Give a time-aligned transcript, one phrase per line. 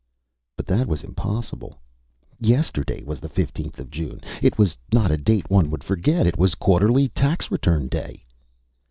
[0.57, 1.79] But that was impossible.
[2.39, 4.19] Yesterday was the 15th of June.
[4.41, 8.23] It was not a date one would forget it was quarterly tax return day.